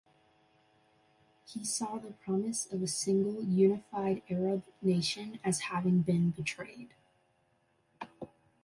[1.45, 6.95] He saw the promise of a single unified Arab nation as having been betrayed.